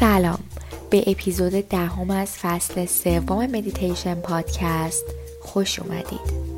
[0.00, 0.38] سلام.
[0.90, 5.04] به اپیزود دهم از فصل سوم مدیتیشن پادکست
[5.42, 6.48] خوش اومدید.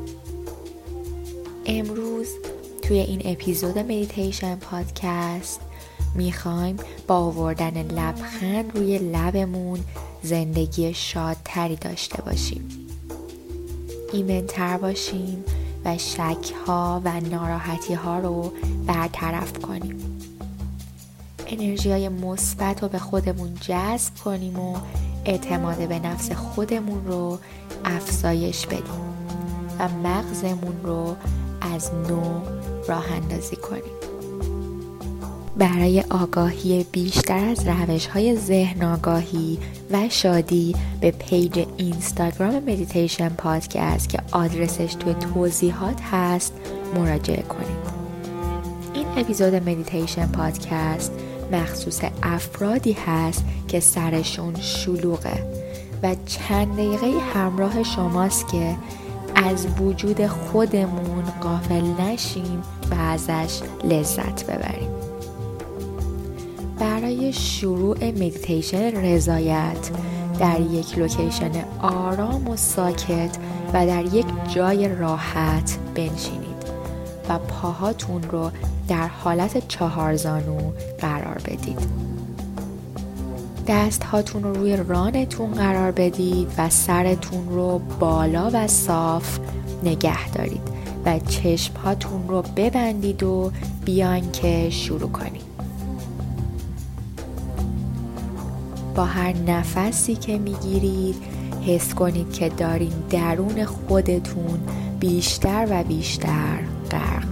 [1.65, 2.27] امروز
[2.81, 5.59] توی این اپیزود مدیتیشن پادکست
[6.15, 9.79] می‌خوایم با آوردن لبخند روی لبمون
[10.23, 12.69] زندگی شادتری داشته باشیم.
[14.13, 15.43] ایمنتر باشیم
[15.85, 18.53] و شک ها و ناراحتی ها رو
[18.87, 20.20] برطرف کنیم.
[21.51, 24.77] انرژی های مثبت رو به خودمون جذب کنیم و
[25.25, 27.39] اعتماد به نفس خودمون رو
[27.85, 29.01] افزایش بدیم
[29.79, 31.15] و مغزمون رو
[31.61, 32.41] از نو
[32.87, 33.93] راه اندازی کنیم.
[35.57, 39.59] برای آگاهی بیشتر از روش های ذهن آگاهی
[39.91, 46.53] و شادی به page اینستاگرام مدیتیشن پادکست که آدرسش توی توضیحات هست
[46.95, 48.01] مراجعه کنید.
[48.93, 51.11] این اپیزود مدیتیشن پادکست
[51.51, 55.43] مخصوص افرادی هست که سرشون شلوغه.
[56.03, 58.75] و چند دقیقه همراه شماست که
[59.35, 64.89] از وجود خودمون غافل نشیم و ازش لذت ببریم.
[66.79, 69.89] برای شروع مدیتیشن رضایت
[70.39, 71.51] در یک location
[71.81, 73.37] آرام و ساکت
[73.73, 74.25] و در یک
[74.55, 76.40] جای راحت بنشینید
[77.29, 78.51] و پاهاتون رو
[78.87, 82.11] در حالت چهارزانو قرار بدید.
[83.67, 89.39] دست هاتون رو روی رانتون قرار بدید و سرتون رو بالا و صاف
[89.83, 90.61] نگه دارید
[91.05, 93.51] و چشم هاتون رو ببندید و
[93.85, 95.51] بیان که شروع کنید.
[98.95, 101.15] با هر نفسی که می‌گیرید
[101.67, 104.59] حس کنید که دارین درون خودتون
[104.99, 106.59] بیشتر و بیشتر
[106.91, 107.31] غرق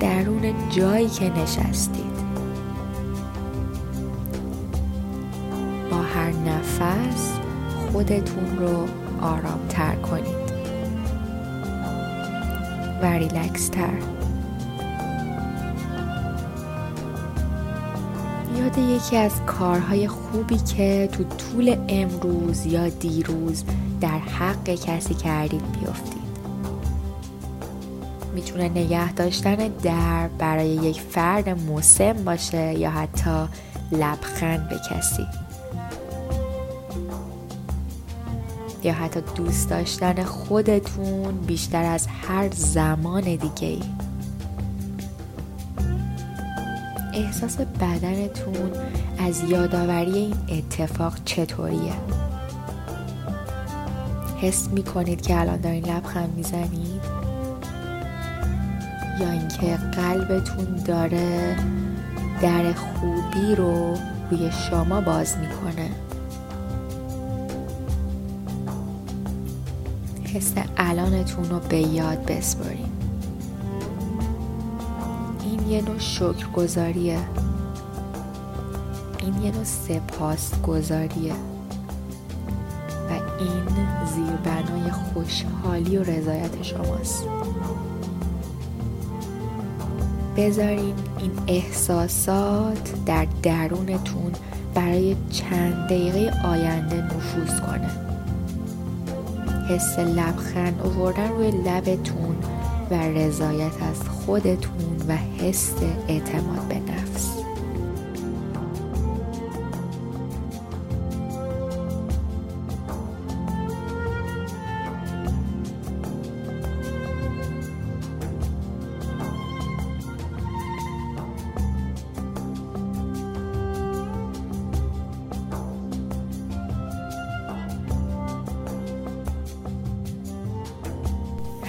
[0.00, 2.22] درون جایی که نشستید.
[5.90, 7.38] با هر نفس
[7.92, 8.88] خودتون رو
[9.20, 10.52] آرامتر کنید.
[13.02, 14.21] و ریلکس تر.
[18.62, 23.64] یاد یکی از کارهای خوبی که تو طول امروز یا دیروز
[24.00, 26.22] در حق کسی کردید بیفتید.
[28.34, 33.48] می‌تونه نگه داشتن در برای یک فرد مسن باشه یا حتی
[33.92, 35.26] لبخند به کسی.
[38.84, 43.82] یا حتی دوست داشتن خودتون بیشتر از هر زمان دیگه ای
[47.12, 48.72] احساس بدنتون
[49.18, 51.92] از یادآوری این اتفاق چطوریه؟
[54.40, 57.02] حس می‌کنید که الان دارین لبخند می‌زنید؟
[59.20, 61.56] یا اینکه قلبتون داره
[62.42, 63.94] در خوبی رو
[64.30, 65.90] روی شما باز می‌کنه؟
[70.34, 72.91] حس الانتون رو به یاد بسپارین این
[75.72, 77.18] یه نوع شکر گذاریه
[79.18, 81.32] این یه نوع سپاس گذاریه
[83.08, 83.64] و این
[84.14, 87.24] زیربنای خوشحالی و رضایت شماست.
[90.36, 94.32] بذارین این احساسات در درونتون
[94.74, 97.90] برای چند دقیقه آینده نفوذ کنه.
[99.68, 102.36] حس لبخند آوردن روی لبتون
[102.92, 105.74] و رضایت از خودتون و حس
[106.08, 107.41] اعتماد به نفس.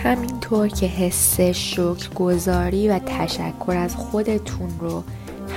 [0.03, 1.39] همینطور که حس
[2.15, 5.03] گذاری و تشکر از خودتون رو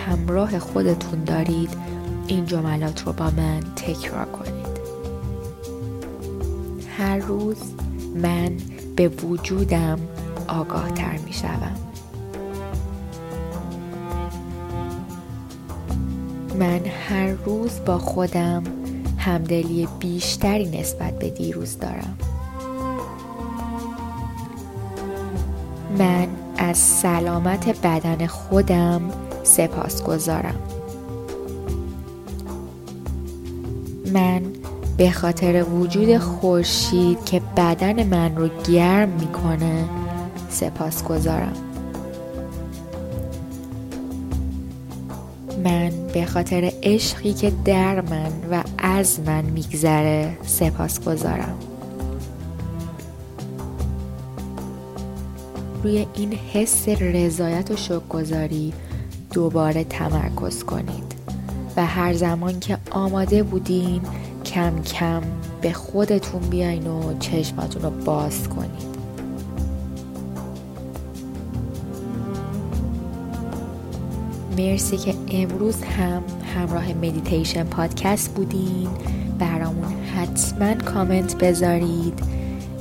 [0.06, 1.70] همراه خودتون دارید
[2.26, 4.76] این جملات رو با من تکرار کنید.
[6.98, 7.56] هر روز
[8.14, 8.56] من
[8.96, 9.98] به وجودم
[10.48, 11.76] آگاه تر می شوم
[16.58, 18.62] من هر روز با خودم
[19.19, 22.19] همدلی بیشتری نسبت به دیروز دارم.
[25.98, 26.28] من
[26.58, 29.00] از سلامت بدن خودم
[29.43, 30.60] سپاس گذارم
[34.12, 34.43] من
[34.96, 39.84] به خاطر وجود خورشید که بدن من رو گرم می‌کنه
[40.50, 41.52] سپاس گذارم
[45.64, 51.58] من به خاطر عشقی که در من و از من میگذره سپاس گذارم
[55.87, 58.73] روی این حس رضایت و شکرگذاری
[59.33, 61.15] دوباره تمرکز کنید.
[61.77, 64.00] و هر زمان که آماده بودین
[64.44, 65.23] کم کم
[65.61, 68.97] به خودتون بیاین و چشماتون رو باز کنید.
[74.59, 76.23] مرسی که امروز هم
[76.55, 78.89] همراه مدیتیشن پادکست بودین.
[79.39, 82.21] برامون حتما کامنت بذارید.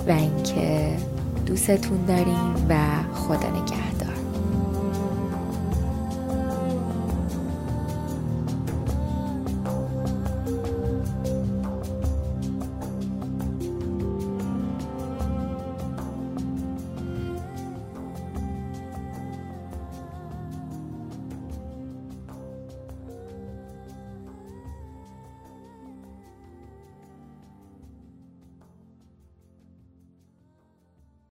[0.08, 0.98] و اینکه
[1.46, 2.76] دوستتون داریم و
[3.14, 3.95] خدا نگهدار.